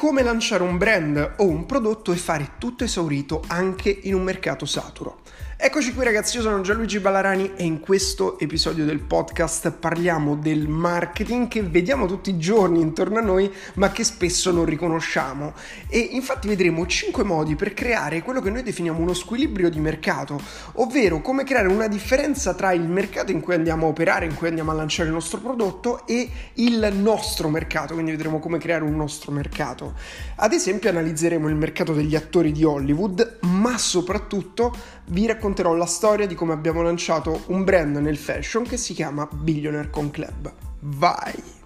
[0.00, 4.64] come lanciare un brand o un prodotto e fare tutto esaurito anche in un mercato
[4.64, 5.18] saturo.
[5.62, 10.66] Eccoci qui ragazzi, io sono Gianluigi Ballarani e in questo episodio del podcast parliamo del
[10.68, 15.52] marketing che vediamo tutti i giorni intorno a noi ma che spesso non riconosciamo
[15.86, 20.40] e infatti vedremo 5 modi per creare quello che noi definiamo uno squilibrio di mercato,
[20.76, 24.48] ovvero come creare una differenza tra il mercato in cui andiamo a operare, in cui
[24.48, 28.96] andiamo a lanciare il nostro prodotto e il nostro mercato, quindi vedremo come creare un
[28.96, 29.92] nostro mercato.
[30.36, 34.74] Ad esempio analizzeremo il mercato degli attori di Hollywood, ma soprattutto
[35.10, 39.28] vi racconterò la storia di come abbiamo lanciato un brand nel fashion che si chiama
[39.30, 40.52] Billionaire Con Club.
[40.80, 41.59] Vai!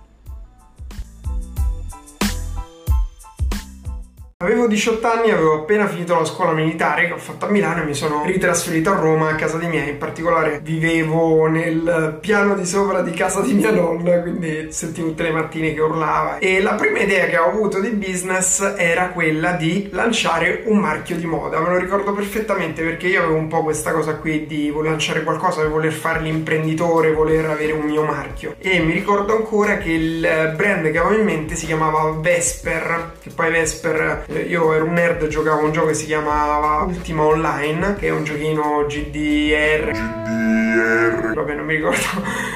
[4.45, 7.87] Avevo 18 anni, avevo appena finito la scuola militare che ho fatto a Milano e
[7.87, 12.67] mi sono ritrasferito a Roma a casa di miei, in particolare vivevo nel piano di
[12.67, 16.37] sopra di casa di mia nonna, quindi sentivo tutte le mattine che urlava.
[16.37, 21.17] E la prima idea che ho avuto di business era quella di lanciare un marchio
[21.17, 24.69] di moda, me lo ricordo perfettamente perché io avevo un po' questa cosa qui di
[24.69, 28.57] voler lanciare qualcosa, di voler fare l'imprenditore, voler avere un mio marchio.
[28.59, 33.31] E mi ricordo ancora che il brand che avevo in mente si chiamava Vesper, che
[33.35, 38.09] poi Vesper io ero un nerd, giocavo un gioco che si chiamava Ultima Online, che
[38.09, 39.91] è un giochino GDR.
[39.91, 40.64] GDR.
[41.35, 41.99] Vabbè, non mi ricordo.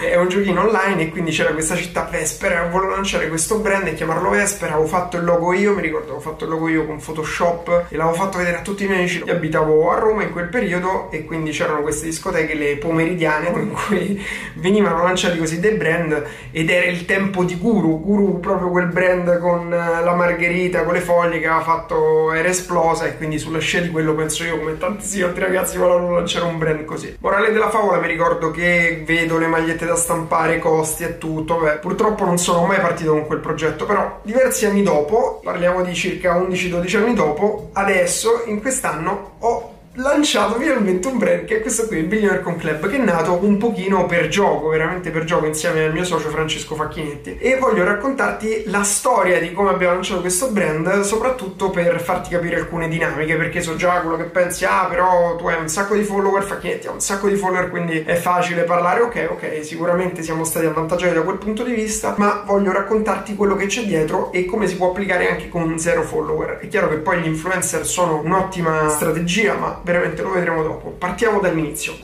[0.03, 2.67] è un giochino online e quindi c'era questa città Vespera.
[2.69, 4.75] Volevo lanciare questo brand e chiamarlo Vespera.
[4.75, 7.97] Avevo fatto il logo io, mi ricordo, avevo fatto il logo io con Photoshop e
[7.97, 9.23] l'avevo fatto vedere a tutti i miei amici.
[9.25, 13.73] Io abitavo a Roma in quel periodo e quindi c'erano queste discoteche, le pomeridiane, in
[13.73, 14.25] cui
[14.55, 18.01] venivano lanciati così dei brand ed era il tempo di Guru.
[18.01, 23.07] Guru, proprio quel brand con la margherita, con le foglie che aveva fatto era esplosa
[23.07, 26.59] e quindi sulla scia di quello penso io come tantissimi altri ragazzi volevano lanciare un
[26.59, 27.17] brand così.
[27.21, 32.25] Morale della favola ricordo che vedo le magliette da stampare, costi e tutto, beh purtroppo
[32.25, 36.97] non sono mai partito con quel progetto però diversi anni dopo, parliamo di circa 11-12
[36.97, 39.68] anni dopo, adesso in quest'anno ho
[39.99, 43.39] lanciato finalmente un brand che è questo qui, il Billionaire Con Club, che è nato
[43.43, 47.37] un pochino per gioco, veramente per gioco, insieme al mio socio Francesco Facchinetti.
[47.39, 52.57] E voglio raccontarti la storia di come abbiamo lanciato questo brand, soprattutto per farti capire
[52.57, 56.05] alcune dinamiche, perché so già quello che pensi, ah però tu hai un sacco di
[56.05, 60.45] follower, Facchinetti ha un sacco di follower, quindi è facile parlare, ok, ok, sicuramente siamo
[60.45, 64.45] stati avvantaggiati da quel punto di vista, ma voglio raccontarti quello che c'è dietro e
[64.45, 66.59] come si può applicare anche con zero follower.
[66.59, 70.91] È chiaro che poi gli influencer sono un'ottima strategia, ma veramente lo vedremo dopo.
[70.91, 71.95] Partiamo dall'inizio.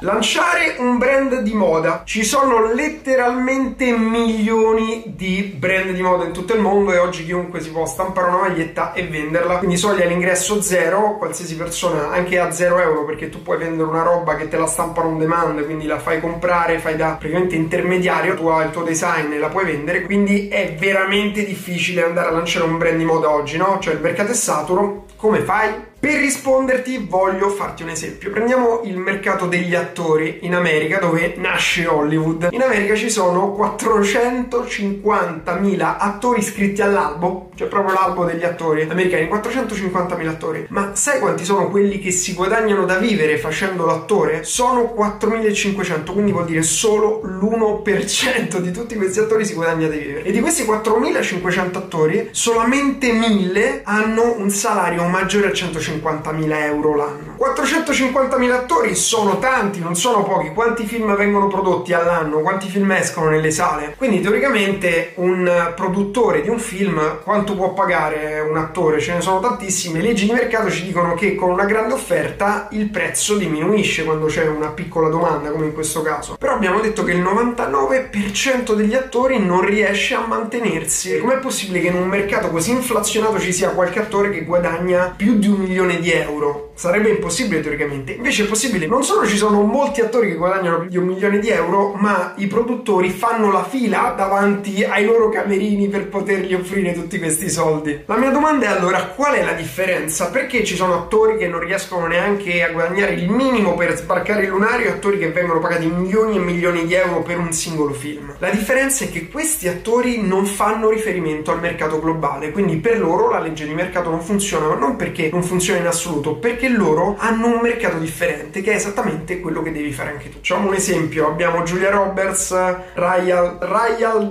[0.00, 2.02] Lanciare un brand di moda.
[2.04, 7.60] Ci sono letteralmente milioni di brand di moda in tutto il mondo e oggi chiunque
[7.60, 9.56] si può stampare una maglietta e venderla.
[9.56, 14.02] Quindi soglia all'ingresso zero, qualsiasi persona anche a zero euro perché tu puoi vendere una
[14.02, 18.36] roba che te la stampano on demand, quindi la fai comprare, fai da praticamente intermediario,
[18.36, 22.32] tu hai il tuo design e la puoi vendere, quindi è veramente difficile andare a
[22.32, 23.78] lanciare un brand di moda oggi, no?
[23.80, 25.94] Cioè il mercato è saturo, come fai?
[26.06, 28.30] Per risponderti voglio farti un esempio.
[28.30, 32.50] Prendiamo il mercato degli attori in America dove nasce Hollywood.
[32.52, 40.28] In America ci sono 450.000 attori iscritti all'albo, cioè proprio l'albo degli attori americani, 450.000
[40.28, 40.66] attori.
[40.68, 44.44] Ma sai quanti sono quelli che si guadagnano da vivere facendo l'attore?
[44.44, 50.22] Sono 4.500, quindi vuol dire solo l'1% di tutti questi attori si guadagna da vivere.
[50.22, 56.94] E di questi 4.500 attori, solamente 1.000 hanno un salario maggiore a 150 450.000 euro
[56.94, 57.35] l'anno.
[57.38, 60.50] 450.000 attori sono tanti, non sono pochi.
[60.50, 62.40] Quanti film vengono prodotti all'anno?
[62.40, 63.94] Quanti film escono nelle sale?
[63.96, 69.00] Quindi teoricamente un produttore di un film quanto può pagare un attore?
[69.00, 70.00] Ce ne sono tantissime.
[70.00, 74.26] Le leggi di mercato ci dicono che con una grande offerta il prezzo diminuisce quando
[74.26, 76.36] c'è una piccola domanda, come in questo caso.
[76.38, 81.18] Però abbiamo detto che il 99% degli attori non riesce a mantenersi.
[81.18, 85.36] Com'è possibile che in un mercato così inflazionato ci sia qualche attore che guadagna più
[85.38, 86.65] di un milione di euro.
[86.76, 88.12] Sarebbe impossibile teoricamente.
[88.12, 88.86] Invece è possibile.
[88.86, 92.34] Non solo ci sono molti attori che guadagnano più di un milione di euro, ma
[92.36, 98.02] i produttori fanno la fila davanti ai loro camerini per potergli offrire tutti questi soldi.
[98.04, 100.28] La mia domanda è allora qual è la differenza?
[100.28, 104.50] Perché ci sono attori che non riescono neanche a guadagnare il minimo per sbarcare il
[104.50, 108.34] lunario e attori che vengono pagati milioni e milioni di euro per un singolo film?
[108.38, 113.30] La differenza è che questi attori non fanno riferimento al mercato globale, quindi per loro
[113.30, 116.68] la legge di mercato non funziona, ma non perché non funziona in assoluto perché perché
[116.68, 120.36] loro hanno un mercato differente, che è esattamente quello che devi fare anche tu.
[120.38, 122.50] Facciamo un esempio, abbiamo Julia Roberts,
[122.94, 124.30] Ryan, Ryan,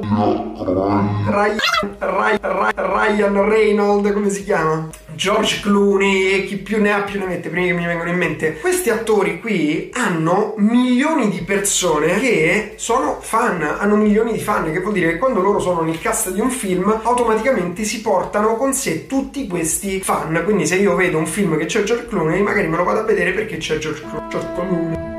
[1.27, 1.59] Ryan,
[1.99, 4.89] Ryan, Ryan Reynolds, come si chiama?
[5.15, 8.17] George Clooney e chi più ne ha più ne mette, prima che mi vengano in
[8.17, 8.59] mente.
[8.59, 14.81] Questi attori qui hanno milioni di persone che sono fan, hanno milioni di fan, che
[14.81, 18.73] vuol dire che quando loro sono nel cast di un film automaticamente si portano con
[18.73, 20.41] sé tutti questi fan.
[20.43, 23.03] Quindi se io vedo un film che c'è George Clooney, magari me lo vado a
[23.03, 24.29] vedere perché c'è Clooney.
[24.29, 25.13] George Clooney.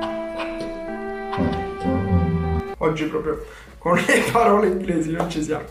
[2.79, 3.47] Oggi proprio
[3.79, 5.67] con le parole inglesi non ci siamo.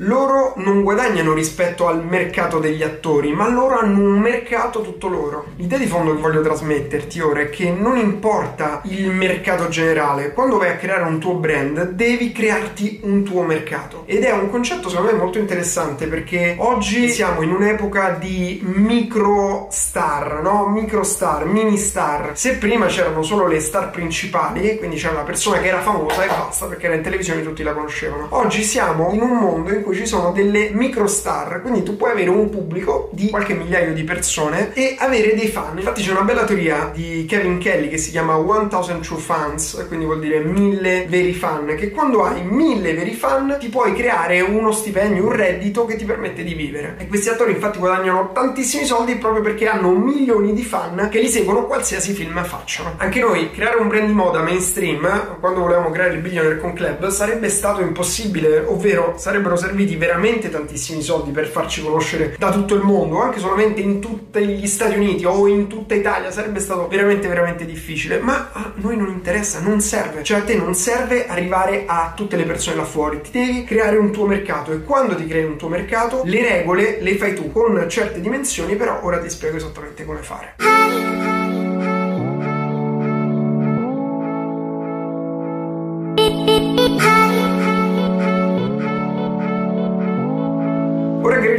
[0.00, 5.46] Loro non guadagnano rispetto al mercato degli attori, ma loro hanno un mercato tutto loro.
[5.56, 10.58] L'idea di fondo che voglio trasmetterti ora è che non importa il mercato generale, quando
[10.58, 14.02] vai a creare un tuo brand devi crearti un tuo mercato.
[14.04, 19.68] Ed è un concetto secondo me molto interessante perché oggi siamo in un'epoca di micro
[19.70, 20.68] star, no?
[20.68, 22.32] Micro star, mini star.
[22.34, 26.28] Se prima c'erano solo le star principali, quindi c'era una persona che era famosa e
[26.28, 28.26] basta perché era in televisione tutti la conoscevano.
[28.28, 32.10] Oggi siamo in un mondo in cui ci sono delle micro star, quindi tu puoi
[32.10, 35.76] avere un pubblico di qualche migliaio di persone e avere dei fan.
[35.76, 40.04] Infatti c'è una bella teoria di Kevin Kelly che si chiama 1000 True Fans, quindi
[40.04, 44.72] vuol dire mille veri fan, che quando hai mille veri fan ti puoi creare uno
[44.72, 46.96] stipendio, un reddito che ti permette di vivere.
[46.98, 51.28] E questi attori infatti guadagnano tantissimi soldi proprio perché hanno milioni di fan che li
[51.28, 52.94] seguono qualsiasi film facciano.
[52.96, 57.06] Anche noi creare un brand di moda mainstream, quando volevamo creare il Billionaire Con Club,
[57.06, 62.74] sarebbe stato impossibile, ovvero sarebbero serviti serviti veramente tantissimi soldi per farci conoscere da tutto
[62.74, 66.88] il mondo, anche solamente in tutti gli Stati Uniti o in tutta Italia sarebbe stato
[66.88, 71.26] veramente veramente difficile, ma a noi non interessa, non serve, cioè a te non serve
[71.26, 75.14] arrivare a tutte le persone là fuori, ti devi creare un tuo mercato e quando
[75.14, 79.18] ti crei un tuo mercato le regole le fai tu con certe dimensioni, però ora
[79.18, 81.15] ti spiego esattamente come fare.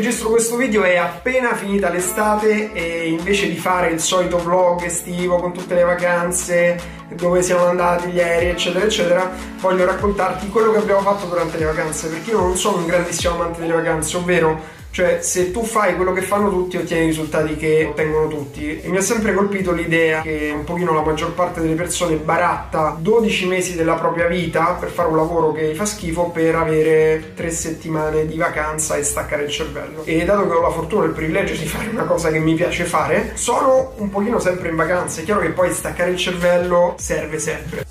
[0.08, 5.36] Registro questo video è appena finita l'estate e invece di fare il solito vlog estivo
[5.36, 11.02] con tutte le vacanze, dove siamo andati ieri, eccetera, eccetera, voglio raccontarti quello che abbiamo
[11.02, 14.62] fatto durante le vacanze, perché io non sono un grandissimo amante delle vacanze, ovvero
[14.98, 18.82] cioè, se tu fai quello che fanno tutti, ottieni i risultati che ottengono tutti.
[18.82, 22.98] E mi ha sempre colpito l'idea che un pochino la maggior parte delle persone baratta
[23.00, 27.34] 12 mesi della propria vita per fare un lavoro che gli fa schifo per avere
[27.36, 30.04] 3 settimane di vacanza e staccare il cervello.
[30.04, 32.56] E dato che ho la fortuna e il privilegio di fare una cosa che mi
[32.56, 35.22] piace fare, sono un pochino sempre in vacanza.
[35.22, 37.86] È chiaro che poi staccare il cervello serve sempre.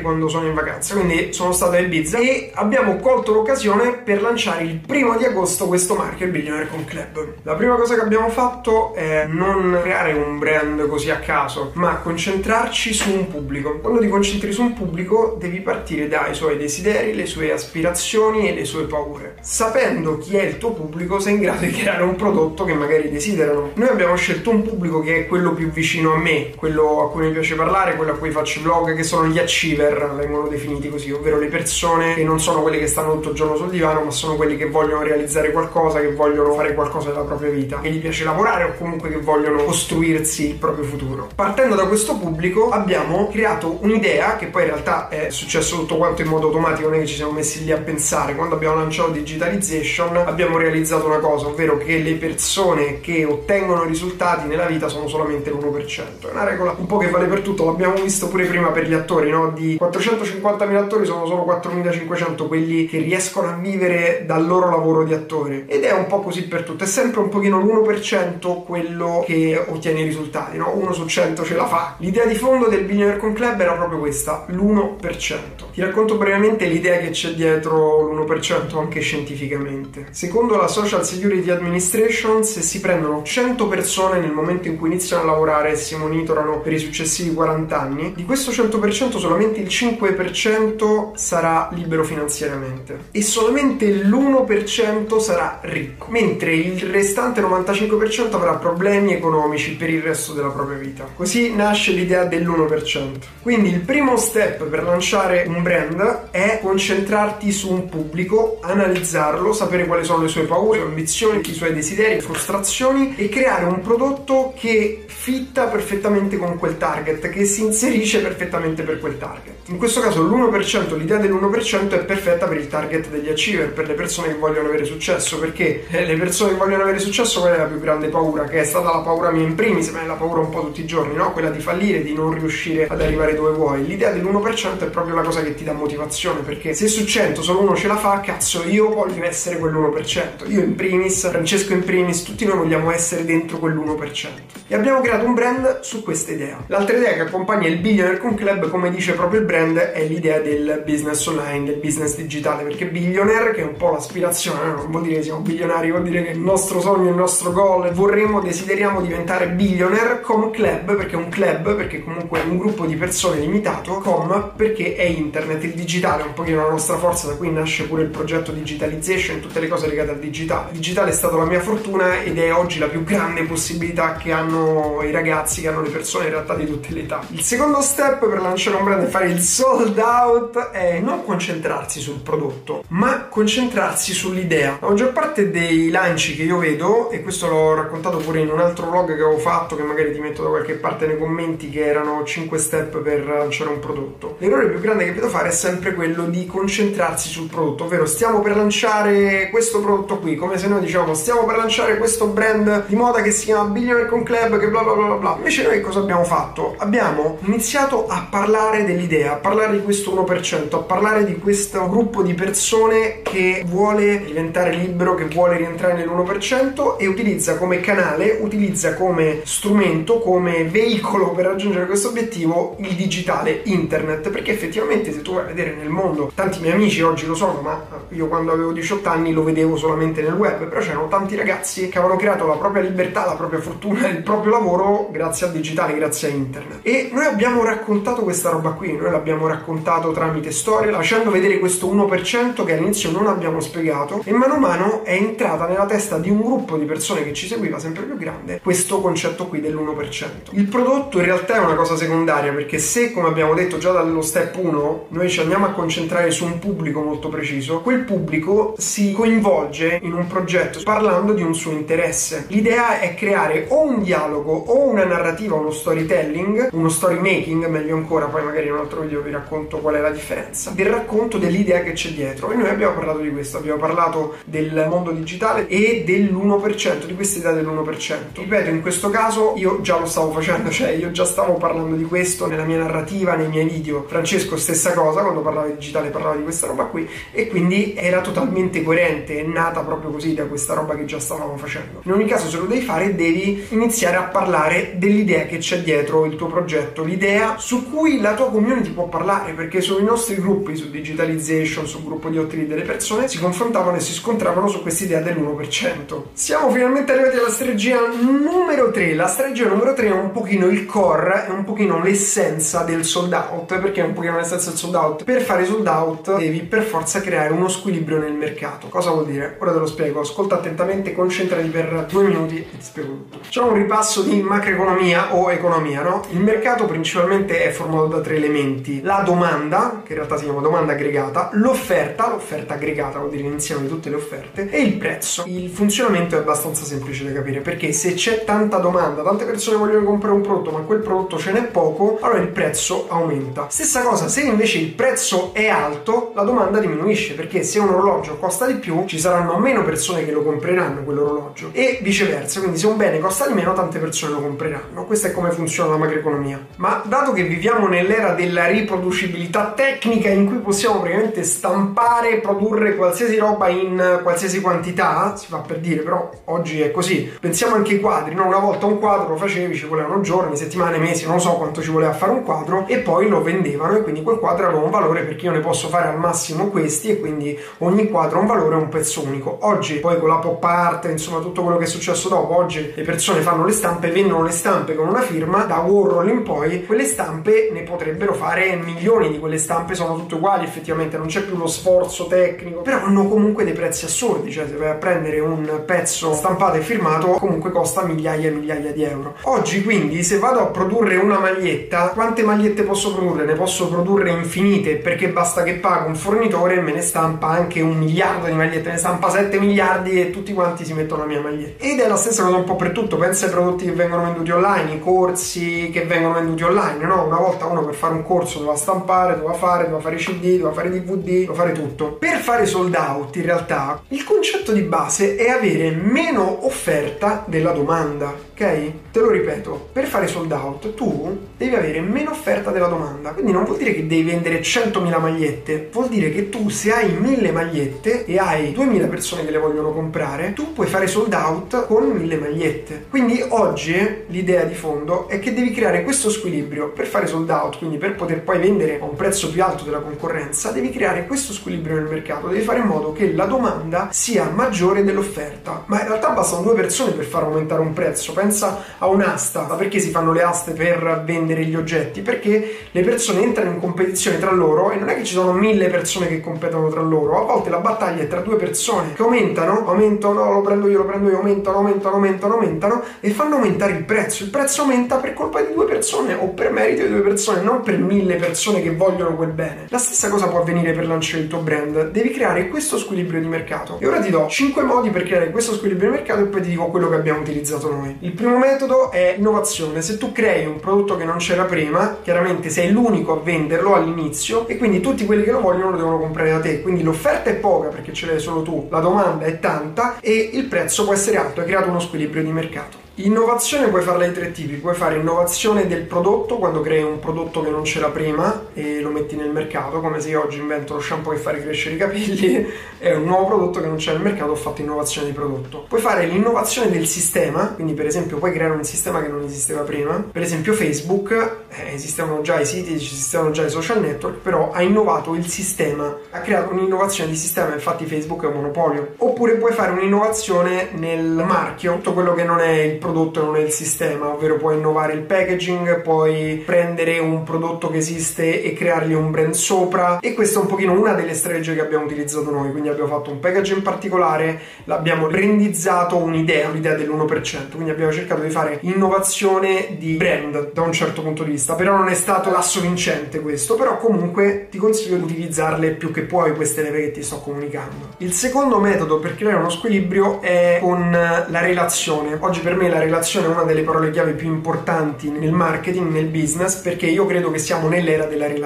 [0.00, 4.64] Quando sono in vacanza, quindi sono stato a Ibiza e abbiamo colto l'occasione per lanciare
[4.64, 7.34] il primo di agosto questo marchio, il Billionaire Con Club.
[7.42, 11.96] La prima cosa che abbiamo fatto è non creare un brand così a caso, ma
[11.96, 13.78] concentrarci su un pubblico.
[13.78, 18.54] Quando ti concentri su un pubblico devi partire dai suoi desideri, le sue aspirazioni e
[18.54, 19.36] le sue paure.
[19.40, 23.10] Sapendo chi è il tuo pubblico sei in grado di creare un prodotto che magari
[23.10, 23.70] desiderano.
[23.74, 27.26] Noi abbiamo scelto un pubblico che è quello più vicino a me, quello a cui
[27.26, 31.10] mi piace parlare, quello a cui faccio vlog, che sono gli achiever, vengono definiti così,
[31.10, 34.10] ovvero le persone che non sono quelle che stanno tutto il giorno sul divano, ma
[34.10, 38.00] sono quelli che vogliono realizzare qualcosa, che vogliono fare qualcosa della propria vita, che gli
[38.00, 41.28] piace lavorare o comunque che vogliono costruirsi il proprio futuro.
[41.34, 46.22] Partendo da questo pubblico abbiamo creato un'idea che poi in realtà è successo tutto quanto
[46.22, 48.34] in modo automatico, non è che ci siamo messi lì a pensare.
[48.34, 54.46] Quando abbiamo lanciato Digitalization abbiamo realizzato una cosa, ovvero che le persone che ottengono risultati
[54.46, 56.28] nella vita sono solamente l'1%.
[56.28, 58.92] È una regola un po' che vale per tutto, l'abbiamo visto pure prima per gli
[58.92, 59.50] attori, no?
[59.50, 65.14] Di 450.000 attori sono solo 4.500 quelli che riescono a vivere dal loro lavoro di
[65.14, 69.64] attore ed è un po' così per tutto, è sempre un pochino l'1% quello che
[69.68, 70.74] ottiene i risultati, no?
[70.74, 71.96] 1 su 100 ce la fa.
[71.98, 75.36] L'idea di fondo del Billionaire Con Club era proprio questa, l'1%.
[75.72, 80.06] Ti racconto brevemente l'idea che c'è dietro l'1% anche scientificamente.
[80.10, 85.22] Secondo la Social Security Administration, se si prendono 100 persone nel momento in cui iniziano
[85.22, 89.60] a lavorare e si monitorano per i successivi 40 anni, di questo 100% solamente solamente
[89.60, 98.54] il 5% sarà libero finanziariamente e solamente l'1% sarà ricco, mentre il restante 95% avrà
[98.54, 101.06] problemi economici per il resto della propria vita.
[101.14, 103.18] Così nasce l'idea dell'1%.
[103.42, 109.86] Quindi il primo step per lanciare un brand è concentrarti su un pubblico, analizzarlo, sapere
[109.86, 115.04] quali sono le sue paure, ambizioni, i suoi desideri, frustrazioni e creare un prodotto che
[115.06, 119.68] fitta perfettamente con quel target, che si inserisce perfettamente per quel target.
[119.68, 123.92] In questo caso l'1%, l'idea dell'1% è perfetta per il target degli achiever, per le
[123.92, 127.58] persone che vogliono avere successo, perché eh, le persone che vogliono avere successo qual è
[127.58, 128.44] la più grande paura?
[128.44, 130.80] Che è stata la paura mia in primis, ma è la paura un po' tutti
[130.80, 131.32] i giorni, no?
[131.32, 133.86] Quella di fallire, di non riuscire ad arrivare dove vuoi.
[133.86, 137.60] L'idea dell'1% è proprio la cosa che ti dà motivazione, perché se su 100 solo
[137.60, 140.50] uno ce la fa, cazzo, io voglio essere quell'1%.
[140.50, 144.26] Io in primis, Francesco in primis, tutti noi vogliamo essere dentro quell'1%.
[144.66, 146.64] E abbiamo creato un brand su questa idea.
[146.68, 150.38] L'altra idea che accompagna il Billionaire Con Club, come dice proprio il brand, è l'idea
[150.38, 155.02] del business online, del business digitale, perché Billionaire, che è un po' l'aspirazione, non vuol
[155.02, 159.00] dire che siamo bilionari, vuol dire che il nostro sogno, il nostro goal, vorremmo, desideriamo
[159.00, 163.40] diventare billionaire, com club, perché è un club, perché comunque è un gruppo di persone
[163.40, 167.50] limitato, com perché è internet, il digitale è un pochino la nostra forza, da qui
[167.50, 170.70] nasce pure il progetto digitalization, tutte le cose legate al digitale.
[170.70, 174.30] Il digitale è stata la mia fortuna ed è oggi la più grande possibilità che
[174.30, 177.26] hanno i ragazzi, che hanno le persone in realtà di tutte le età.
[177.32, 182.00] Il secondo step per lanciare un brand e fare il sold out è non concentrarsi
[182.00, 184.78] sul prodotto, ma concentrarsi sull'idea.
[184.80, 188.60] La maggior parte dei lanci che io vedo, e questo l'ho raccontato pure in un
[188.60, 191.84] altro vlog che avevo fatto, che magari ti metto da qualche parte nei commenti, che
[191.86, 194.36] erano 5 step per lanciare un prodotto.
[194.38, 198.40] L'errore più grande che vedo fare è sempre quello di concentrarsi sul prodotto, ovvero stiamo
[198.40, 202.96] per lanciare questo prodotto qui, come se noi diciamo stiamo per lanciare questo brand di
[202.96, 205.34] moda che si chiama Billionaire Con Club, che bla bla bla bla.
[205.36, 206.74] Invece noi cosa abbiamo fatto?
[206.78, 212.22] Abbiamo iniziato a parlare dell'idea, a parlare di questo 1%, a parlare di questo gruppo
[212.22, 218.94] di persone che vuole diventare libero, che vuole rientrare nell'1% e utilizza come canale, utilizza
[218.94, 225.34] come strumento, come veicolo per raggiungere questo obiettivo il digitale, internet, perché effettivamente se tu
[225.34, 228.72] vai a vedere nel mondo, tanti miei amici oggi lo sono, ma io quando avevo
[228.72, 232.56] 18 anni lo vedevo solamente nel web, però c'erano tanti ragazzi che avevano creato la
[232.56, 236.80] propria libertà, la propria fortuna, il proprio lavoro grazie al digitale, grazie a internet.
[236.82, 241.92] E noi abbiamo raccontato questa roba qui, noi l'abbiamo raccontato tramite storie, facendo vedere questo
[241.92, 246.30] 1% che all'inizio non abbiamo spiegato e mano a mano è entrata nella testa di
[246.30, 250.50] un gruppo di persone che ci seguiva sempre più grande questo concetto qui dell'1%.
[250.50, 254.22] Il prodotto in realtà è una cosa secondaria perché se, come abbiamo detto già dallo
[254.22, 259.12] step 1, noi ci andiamo a concentrare su un pubblico molto preciso, quel pubblico si
[259.12, 262.46] coinvolge in un progetto parlando di un suo interesse.
[262.48, 267.96] L'idea è creare o un dialogo o una narrativa, uno storytelling, uno story making, meglio
[267.96, 271.38] ancora, poi magari in un altro video vi racconto qual è la differenza, del racconto
[271.38, 272.50] dell'idea che c'è dietro.
[272.50, 277.38] E noi abbiamo parlato di questo, abbiamo parlato del mondo digitale e dell'1%, di questa
[277.38, 278.14] idea dell'1%.
[278.34, 282.04] Ripeto, in questo caso io già lo stavo facendo, cioè io già stavo parlando di
[282.04, 284.04] questo nella mia narrativa, nei miei video.
[284.06, 288.20] Francesco stessa cosa, quando parlava di digitale parlava di questa roba qui e quindi era
[288.20, 292.00] totalmente coerente, è nata proprio così da questa roba che già stavamo facendo.
[292.04, 296.24] In ogni caso se lo devi fare devi iniziare a parlare dell'idea che c'è dietro
[296.24, 300.76] il tuo progetto, l'idea su cui la tua community può parlare, perché sui nostri gruppi,
[300.76, 305.04] su digitalization, sul gruppo di Hot delle persone si confrontavano e si scontravano su questa
[305.04, 306.22] idea dell'1%.
[306.32, 309.14] Siamo finalmente arrivati alla strategia numero 3.
[309.14, 313.32] La strategia numero 3 è un pochino il core, è un pochino l'essenza del sold
[313.32, 315.24] out, perché è un pochino l'essenza del sold out.
[315.24, 318.88] Per fare sold out devi per forza creare uno squilibrio nel mercato.
[318.88, 319.56] Cosa vuol dire?
[319.58, 323.38] Ora te lo spiego, ascolta attentamente, concentrati per due minuti e ti spiego tutto.
[323.42, 326.22] Facciamo un ripasso di macroeconomia o economia, no?
[326.30, 329.00] Il mercato principalmente è formato da tre elementi.
[329.02, 333.82] La domanda, che in realtà si chiama domanda aggregata, l'offerta, l'offerta aggregata vuol dire l'insieme
[333.82, 335.44] di tutte le offerte, e il prezzo.
[335.46, 340.04] Il funzionamento è abbastanza semplice da capire, perché se c'è tanta domanda, tante persone vogliono
[340.04, 343.66] comprare un prodotto, ma quel prodotto ce n'è poco, allora il prezzo aumenta.
[343.68, 348.38] Stessa cosa, se invece il prezzo è alto, la domanda diminuisce, perché se un orologio
[348.38, 352.86] costa di più, ci saranno meno persone che lo compreranno quell'orologio e viceversa, quindi se
[352.86, 355.04] un bene costa di meno, tante persone lo compreranno.
[355.04, 356.66] Questa è come funziona la macroeconomia.
[356.76, 362.94] Ma dato che viviamo nell'era della riproducibilità tecnica in cui possiamo praticamente stampare e produrre
[362.94, 367.30] qualsiasi roba in qualsiasi quantità, si fa per dire, però oggi è così.
[367.40, 368.46] Pensiamo anche ai quadri, no?
[368.46, 371.90] Una volta un quadro lo facevi, ci volevano giorni, settimane, mesi, non so quanto ci
[371.90, 375.22] voleva fare un quadro e poi lo vendevano e quindi quel quadro aveva un valore
[375.22, 378.76] perché io ne posso fare al massimo questi e quindi ogni quadro ha un valore
[378.76, 379.58] un pezzo unico.
[379.62, 383.02] Oggi poi con la pop art, insomma tutto quello che è successo dopo, oggi le
[383.02, 387.04] persone fanno le stampe, vendono le stampe con una firma, da Warhol in poi quelle
[387.04, 391.56] stampe ne potrebbero fare milioni di quelle stampe, sono tutte uguali effettivamente, non c'è più
[391.56, 395.82] lo sforzo tecnico, però hanno comunque dei prezzi assurdi, cioè se vai a prendere un
[395.84, 399.34] pezzo stampato e firmato comunque costa migliaia e migliaia di euro.
[399.42, 403.44] Oggi quindi se vado a produrre una maglietta, quante magliette posso produrre?
[403.44, 407.80] Ne posso produrre infinite perché basta che pago un fornitore e me ne stampa anche
[407.80, 411.40] un miliardo di magliette, ne stampa 7 miliardi e tutti quanti si mettono la mia
[411.40, 411.84] maglietta.
[411.84, 414.50] Ed è la stessa cosa un po' per tutto, pensa ai prodotti che vengono venduti
[414.50, 417.24] online, i corsi che vengono venduti online, no?
[417.24, 420.72] Una volta uno per fare un corso doveva stampare, doveva fare, doveva fare CD, doveva
[420.72, 422.12] fare DVD, doveva fare tutto.
[422.12, 427.72] Per fare sold out in realtà il concetto di base è avere meno offerta della
[427.72, 428.92] domanda, ok?
[429.10, 433.52] Te lo ripeto, per fare sold out tu devi avere meno offerta della domanda, quindi
[433.52, 437.52] non vuol dire che devi vendere 100.000 magliette, vuol dire che tu se hai 1000
[437.52, 442.08] magliette e hai 2000 persone che le vogliono comprare, tu puoi fare sold out con
[442.10, 443.06] 1000 magliette.
[443.08, 443.96] Quindi oggi
[444.28, 448.14] l'idea di fondo è che devi creare questo squilibrio per fare sold out, quindi per
[448.14, 452.06] poter poi vendere a un prezzo più alto della concorrenza, devi creare questo squilibrio nel
[452.06, 455.82] mercato, devi fare in modo che la domanda sia maggiore dell'offerta.
[455.86, 458.32] Ma in realtà bastano due persone per far aumentare un prezzo.
[458.32, 459.66] Pensa a un'asta.
[459.68, 462.20] Ma perché si fanno le aste per vendere gli oggetti?
[462.20, 465.88] Perché le persone entrano in competizione tra loro e non è che ci sono mille
[465.88, 467.42] persone che competono tra loro.
[467.42, 470.98] A volte la battaglia è tra due persone che aumentano, aumentano, no, lo prendo io,
[470.98, 474.44] lo prendo io, aumentano, aumentano, aumentano, aumentano e fanno aumentare il prezzo.
[474.44, 477.82] Il prezzo aumenta per colpa di due persone o per merito di due persone, non
[477.82, 479.86] per mille persone che vogliono quel bene.
[479.88, 482.10] La stessa cosa può avvenire per lanciare il tuo brand.
[482.10, 483.98] Devi creare questo squilibrio di mercato.
[484.00, 486.70] E ora ti do 5 modi per creare questo squilibrio di mercato e poi ti
[486.70, 488.16] dico quello che abbiamo utilizzato noi.
[488.20, 490.02] Il primo metodo è innovazione.
[490.02, 494.66] Se tu crei un prodotto che non c'era prima, chiaramente sei l'unico a venderlo all'inizio
[494.68, 496.82] e quindi tutti quelli che lo vogliono lo devono comprare da te.
[496.82, 500.64] Quindi l'offerta è poca perché ce l'hai solo tu, la domanda è tanta e il
[500.64, 501.60] prezzo può essere alto.
[501.60, 503.07] Hai creato uno squilibrio di mercato.
[503.20, 507.62] Innovazione puoi farla di tre tipi, puoi fare innovazione del prodotto quando crei un prodotto
[507.62, 511.00] che non c'era prima e lo metti nel mercato, come se io oggi invento lo
[511.00, 512.66] shampoo che fa ricrescere i capelli,
[512.98, 515.84] è un nuovo prodotto che non c'è nel mercato, ho fatto innovazione di prodotto.
[515.88, 519.82] Puoi fare l'innovazione del sistema, quindi per esempio puoi creare un sistema che non esisteva
[519.82, 521.32] prima, per esempio Facebook,
[521.68, 526.16] eh, esistevano già i siti, esistevano già i social network, però ha innovato il sistema,
[526.30, 529.14] ha creato un'innovazione di sistema, infatti Facebook è un monopolio.
[529.18, 533.56] Oppure puoi fare un'innovazione nel marchio, tutto quello che non è il prodotto prodotto non
[533.56, 538.74] è il sistema, ovvero puoi innovare il packaging, puoi prendere un prodotto che esiste e
[538.74, 542.50] creargli un brand sopra e questa è un pochino una delle strategie che abbiamo utilizzato
[542.50, 548.42] noi, quindi abbiamo fatto un packaging particolare, l'abbiamo rendizzato un'idea, un'idea dell'1%, quindi abbiamo cercato
[548.42, 552.50] di fare innovazione di brand da un certo punto di vista, però non è stato
[552.50, 557.10] l'asso vincente questo, però comunque ti consiglio di utilizzarle più che puoi queste leve che
[557.12, 558.14] ti sto comunicando.
[558.18, 562.36] Il secondo metodo per creare uno squilibrio è con la relazione.
[562.38, 566.26] Oggi per me la relazione è una delle parole chiave più importanti nel marketing, nel
[566.26, 568.57] business, perché io credo che siamo nell'era della relazione.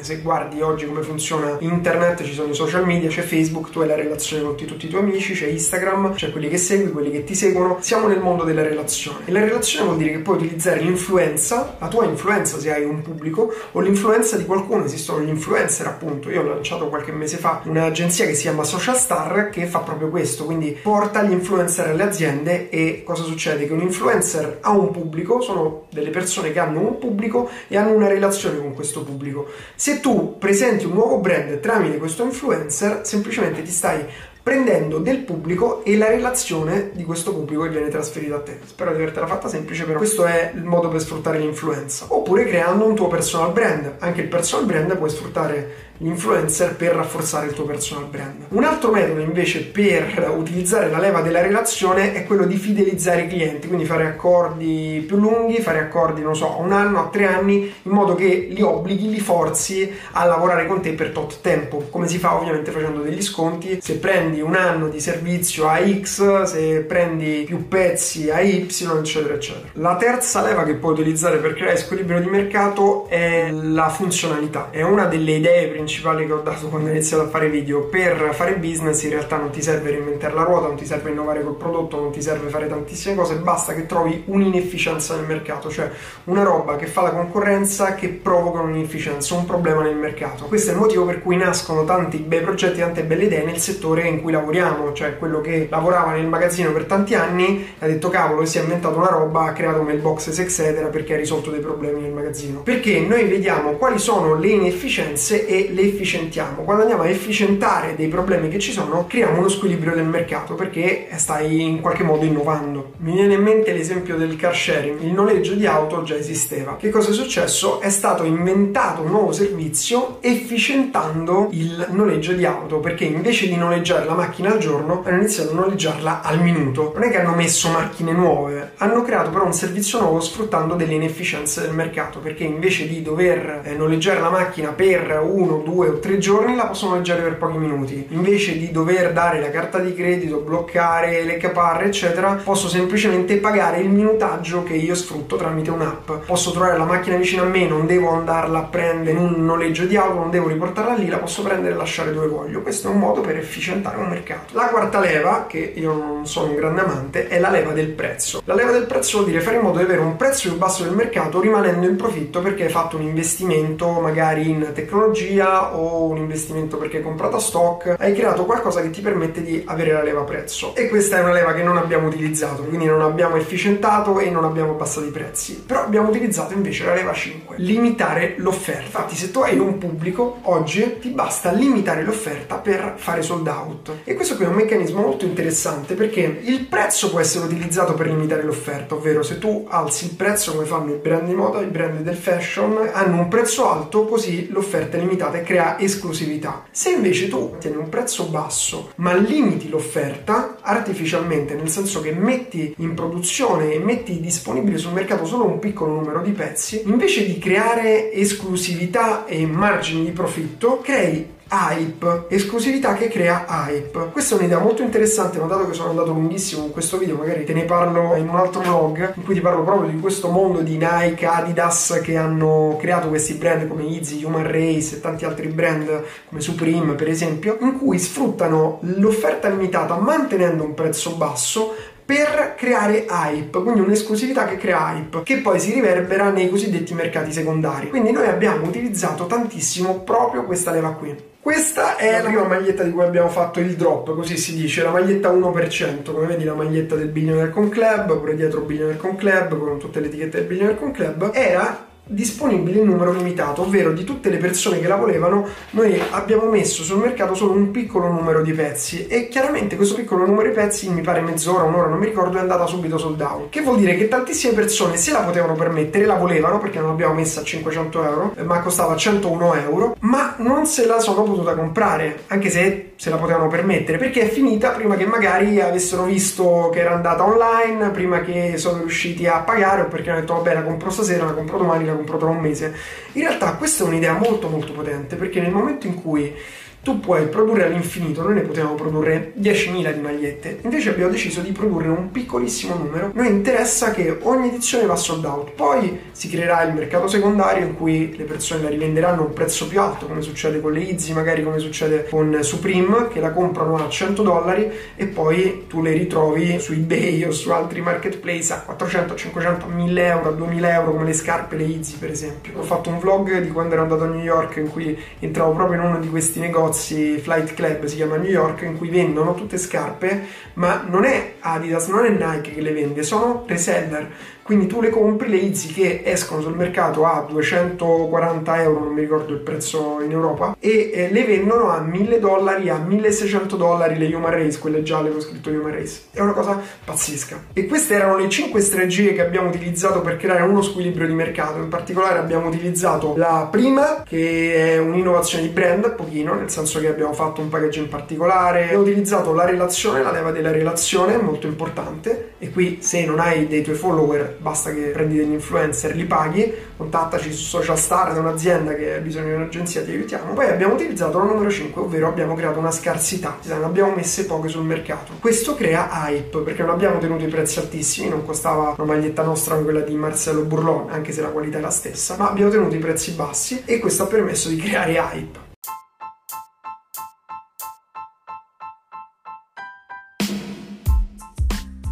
[0.00, 3.88] Se guardi oggi come funziona internet, ci sono i social media, c'è Facebook, tu hai
[3.88, 7.24] la relazione con tutti i tuoi amici, c'è Instagram, c'è quelli che segui, quelli che
[7.24, 7.78] ti seguono.
[7.80, 9.18] Siamo nel mondo della relazione.
[9.26, 13.02] E la relazione vuol dire che puoi utilizzare l'influenza, la tua influenza se hai un
[13.02, 14.84] pubblico, o l'influenza di qualcuno.
[14.84, 16.30] Esistono gli influencer, appunto.
[16.30, 20.08] Io ho lanciato qualche mese fa un'agenzia che si chiama Social Star che fa proprio
[20.08, 23.66] questo, quindi porta gli influencer alle aziende e cosa succede?
[23.66, 27.92] Che un influencer ha un pubblico, sono delle persone che hanno un pubblico e hanno
[27.92, 29.33] una relazione con questo pubblico.
[29.74, 34.04] Se tu presenti un nuovo brand tramite questo influencer, semplicemente ti stai
[34.44, 38.58] prendendo del pubblico e la relazione di questo pubblico che viene trasferita a te.
[38.66, 42.04] Spero di avertela fatta semplice, però questo è il modo per sfruttare l'influenza.
[42.10, 43.94] Oppure creando un tuo personal brand.
[44.00, 48.46] Anche il personal brand puoi sfruttare l'influencer per rafforzare il tuo personal brand.
[48.48, 53.28] Un altro metodo invece per utilizzare la leva della relazione è quello di fidelizzare i
[53.28, 57.26] clienti, quindi fare accordi più lunghi, fare accordi, non so, a un anno, a tre
[57.26, 61.86] anni, in modo che li obblighi, li forzi a lavorare con te per tot tempo.
[61.90, 63.78] Come si fa ovviamente facendo degli sconti.
[63.80, 69.34] Se prendi un anno di servizio a X, se prendi più pezzi a Y, eccetera,
[69.34, 69.68] eccetera.
[69.74, 74.68] La terza leva che puoi utilizzare per creare squilibrio di mercato è la funzionalità.
[74.70, 77.82] È una delle idee principali principali che ho dato quando ho iniziato a fare video.
[77.84, 81.42] Per fare business in realtà non ti serve reinventare la ruota, non ti serve innovare
[81.42, 85.90] col prodotto, non ti serve fare tantissime cose, basta che trovi un'inefficienza nel mercato, cioè
[86.24, 90.46] una roba che fa la concorrenza che provoca un'inefficienza, un problema nel mercato.
[90.46, 94.08] Questo è il motivo per cui nascono tanti bei progetti, tante belle idee nel settore
[94.08, 98.46] in cui lavoriamo, cioè quello che lavorava nel magazzino per tanti anni ha detto cavolo,
[98.46, 102.12] si è inventato una roba, ha creato mailboxes eccetera perché ha risolto dei problemi nel
[102.12, 102.60] magazzino.
[102.60, 106.62] Perché noi vediamo quali sono le inefficienze e le efficientiamo.
[106.62, 111.08] Quando andiamo a efficientare dei problemi che ci sono, creiamo uno squilibrio del mercato perché
[111.16, 112.92] stai in qualche modo innovando.
[112.98, 116.76] Mi viene in mente l'esempio del car sharing, il noleggio di auto già esisteva.
[116.76, 117.80] Che cosa è successo?
[117.80, 124.04] È stato inventato un nuovo servizio efficientando il noleggio di auto perché invece di noleggiare
[124.04, 126.92] la macchina al giorno hanno iniziato a noleggiarla al minuto.
[126.94, 130.94] Non è che hanno messo macchine nuove, hanno creato però un servizio nuovo sfruttando delle
[130.94, 135.98] inefficienze del mercato perché invece di dover eh, noleggiare la macchina per uno, due o
[135.98, 138.06] tre giorni la possono noleggiare per pochi minuti.
[138.10, 143.80] Invece di dover dare la carta di credito, bloccare le caparre, eccetera, posso semplicemente pagare
[143.80, 146.10] il minutaggio che io sfrutto tramite un'app.
[146.26, 149.84] Posso trovare la macchina vicino a me, non devo andarla a prendere in un noleggio
[149.86, 152.60] di auto, non devo riportarla lì, la posso prendere e lasciare dove voglio.
[152.60, 154.54] Questo è un modo per efficientare un mercato.
[154.56, 158.42] La quarta leva, che io non sono un grande amante, è la leva del prezzo.
[158.44, 160.82] La leva del prezzo vuol dire fare in modo di avere un prezzo più basso
[160.82, 166.16] del mercato rimanendo in profitto perché hai fatto un investimento magari in tecnologia o un
[166.16, 170.02] investimento perché hai comprato a stock, hai creato qualcosa che ti permette di avere la
[170.02, 170.74] leva prezzo.
[170.74, 174.44] E questa è una leva che non abbiamo utilizzato, quindi non abbiamo efficientato e non
[174.44, 175.62] abbiamo abbassato i prezzi.
[175.66, 178.84] Però abbiamo utilizzato invece la leva 5, limitare l'offerta.
[178.84, 183.92] Infatti se tu hai un pubblico, oggi ti basta limitare l'offerta per fare sold out.
[184.04, 188.06] E questo qui è un meccanismo molto interessante perché il prezzo può essere utilizzato per
[188.06, 191.66] limitare l'offerta, ovvero se tu alzi il prezzo come fanno i brand di moda, i
[191.66, 196.64] brand del fashion, hanno un prezzo alto così l'offerta è limitata e crea esclusività.
[196.72, 202.74] Se invece tu tieni un prezzo basso ma limiti l'offerta artificialmente, nel senso che metti
[202.78, 207.38] in produzione e metti disponibile sul mercato solo un piccolo numero di pezzi, invece di
[207.38, 214.10] creare esclusività e margini di profitto, crei hype, esclusività che crea hype.
[214.10, 217.44] Questa è un'idea molto interessante, ma dato che sono andato lunghissimo in questo video, magari
[217.44, 220.60] te ne parlo in un altro vlog in cui ti parlo proprio di questo mondo
[220.60, 225.48] di Nike, Adidas che hanno creato questi brand come Easy, Human Race e tanti altri
[225.48, 232.54] brand come Supreme per esempio, in cui sfruttano l'offerta limitata mantenendo un prezzo basso per
[232.56, 237.88] creare hype, quindi un'esclusività che crea hype, che poi si riverbera nei cosiddetti mercati secondari.
[237.88, 241.32] Quindi noi abbiamo utilizzato tantissimo proprio questa leva qui.
[241.40, 244.90] Questa è la prima maglietta di cui abbiamo fatto il drop, così si dice, la
[244.90, 249.58] maglietta 1%, come vedi la maglietta del Billionaire Con Club, pure dietro Billionaire Con Club,
[249.58, 254.04] con tutte le etichette del Billionaire Con Club, era disponibile in numero limitato, ovvero di
[254.04, 258.42] tutte le persone che la volevano, noi abbiamo messo sul mercato solo un piccolo numero
[258.42, 262.06] di pezzi e chiaramente questo piccolo numero di pezzi, mi pare mezz'ora, un'ora, non mi
[262.06, 263.48] ricordo, è andata subito sold out.
[263.50, 267.14] Che vuol dire che tantissime persone se la potevano permettere, la volevano perché non l'abbiamo
[267.14, 272.24] messa a 500 euro, ma costava 101 euro, ma non se la sono potuta comprare,
[272.28, 276.80] anche se se la potevano permettere, perché è finita prima che magari avessero visto che
[276.80, 280.62] era andata online, prima che sono riusciti a pagare o perché hanno detto vabbè la
[280.62, 282.74] compro stasera, la compro domani, la compro tra un mese.
[283.12, 286.34] In realtà questa è un'idea molto molto potente perché nel momento in cui
[286.84, 291.50] tu puoi produrre all'infinito, noi ne potevamo produrre 10.000 di magliette, invece abbiamo deciso di
[291.50, 293.10] produrre un piccolissimo numero.
[293.14, 297.74] Noi interessa che ogni edizione va sold out, poi si creerà il mercato secondario in
[297.74, 301.14] cui le persone la rivenderanno a un prezzo più alto, come succede con le Easy,
[301.14, 305.92] magari come succede con Supreme, che la comprano a 100 dollari e poi tu le
[305.92, 310.92] ritrovi su eBay o su altri marketplace a 400, 500, 1000 euro, a 2000 euro,
[310.92, 312.52] come le scarpe, le Easy per esempio.
[312.58, 315.80] Ho fatto un vlog di quando ero andato a New York in cui entravo proprio
[315.80, 319.34] in uno di questi negozi negozi Flight Club, si chiama New York, in cui vendono
[319.34, 324.10] tutte scarpe, ma non è Adidas, non è Nike che le vende, sono reseller
[324.44, 329.00] quindi tu le compri, le Easy che escono sul mercato a 240 euro, non mi
[329.00, 333.96] ricordo il prezzo in Europa, e eh, le vendono a 1000 dollari, a 1600 dollari
[333.96, 336.02] le Human Race, quelle gialle con scritto Human Race.
[336.10, 337.44] È una cosa pazzesca.
[337.54, 341.58] E queste erano le 5 strategie che abbiamo utilizzato per creare uno squilibrio di mercato.
[341.58, 346.88] In particolare abbiamo utilizzato la prima, che è un'innovazione di brand, pochino, nel senso che
[346.88, 348.64] abbiamo fatto un packaging particolare.
[348.64, 352.32] Abbiamo utilizzato la relazione, la leva della relazione, molto importante.
[352.38, 356.52] E qui se non hai dei tuoi follower basta che prendi degli influencer, li paghi,
[356.76, 360.32] contattaci su Social Star da un'azienda che ha bisogno di un'agenzia, ti aiutiamo.
[360.32, 364.48] Poi abbiamo utilizzato la numero 5, ovvero abbiamo creato una scarsità, ne abbiamo messe poche
[364.48, 365.12] sul mercato.
[365.20, 369.54] Questo crea hype perché non abbiamo tenuto i prezzi altissimi, non costava una maglietta nostra
[369.54, 372.74] come quella di Marcello Burlon, anche se la qualità è la stessa, ma abbiamo tenuto
[372.74, 375.43] i prezzi bassi e questo ha permesso di creare hype.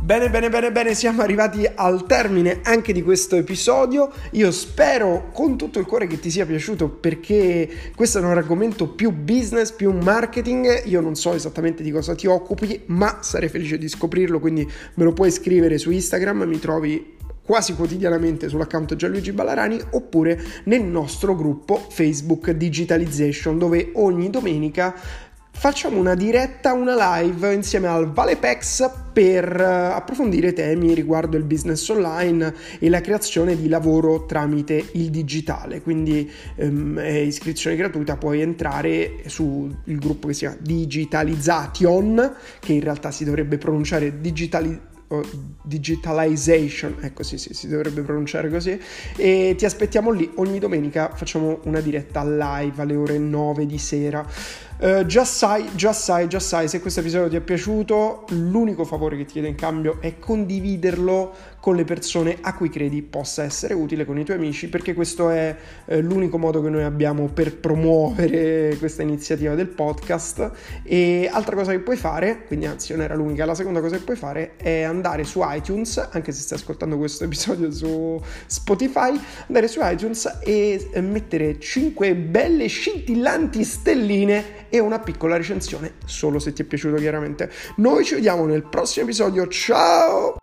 [0.03, 4.11] Bene, bene, bene, bene, siamo arrivati al termine anche di questo episodio.
[4.33, 8.89] Io spero con tutto il cuore che ti sia piaciuto perché questo è un argomento
[8.89, 10.87] più business, più marketing.
[10.87, 15.05] Io non so esattamente di cosa ti occupi, ma sarei felice di scoprirlo, quindi me
[15.05, 21.37] lo puoi scrivere su Instagram, mi trovi quasi quotidianamente sull'account Gianluigi Ballarani oppure nel nostro
[21.37, 24.95] gruppo Facebook Digitalization dove ogni domenica
[25.53, 31.89] facciamo una diretta, una live insieme al Valepex per eh, approfondire temi riguardo il business
[31.89, 35.81] online e la creazione di lavoro tramite il digitale.
[35.83, 42.81] Quindi ehm, è iscrizione gratuita, puoi entrare sul gruppo che si chiama Digitalization, che in
[42.81, 44.91] realtà si dovrebbe pronunciare digitalization
[45.63, 48.81] digitalization, ecco sì, sì, si dovrebbe pronunciare così,
[49.17, 54.27] e ti aspettiamo lì ogni domenica, facciamo una diretta live alle ore 9 di sera.
[55.07, 59.25] Già sai, già sai, già sai, se questo episodio ti è piaciuto, l'unico favore che
[59.25, 64.05] ti chiedo in cambio è condividerlo con le persone a cui credi possa essere utile,
[64.05, 68.75] con i tuoi amici, perché questo è uh, l'unico modo che noi abbiamo per promuovere
[68.81, 70.51] questa iniziativa del podcast.
[70.83, 74.03] E altra cosa che puoi fare, quindi anzi non era l'unica, la seconda cosa che
[74.03, 79.69] puoi fare è andare su iTunes, anche se stai ascoltando questo episodio su Spotify, andare
[79.69, 86.63] su iTunes e mettere 5 belle scintillanti stelline e una piccola recensione, solo se ti
[86.63, 87.49] è piaciuto chiaramente.
[87.77, 90.42] Noi ci vediamo nel prossimo episodio, ciao!